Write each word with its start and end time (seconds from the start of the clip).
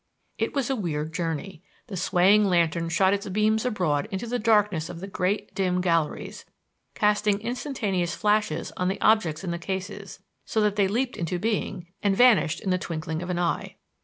It 0.39 0.55
was 0.55 0.71
a 0.71 0.75
weird 0.75 1.13
journey. 1.13 1.61
The 1.85 1.95
swaying 1.95 2.45
lantern 2.45 2.89
shot 2.89 3.13
its 3.13 3.29
beams 3.29 3.65
abroad 3.65 4.07
into 4.09 4.25
the 4.25 4.39
darkness 4.39 4.89
of 4.89 4.99
the 4.99 5.05
great, 5.05 5.53
dim 5.53 5.79
galleries, 5.79 6.43
casting 6.95 7.39
instantaneous 7.39 8.15
flashes 8.15 8.71
on 8.77 8.87
the 8.87 8.99
objects 8.99 9.43
in 9.43 9.51
the 9.51 9.59
cases, 9.59 10.17
so 10.43 10.59
that 10.61 10.75
they 10.75 10.87
leaped 10.87 11.17
into 11.17 11.37
being 11.37 11.85
and 12.01 12.17
vanished 12.17 12.61
in 12.61 12.71
the 12.71 12.79
twinkling 12.79 13.21
of 13.21 13.29
an 13.29 13.37
eye. 13.37 13.75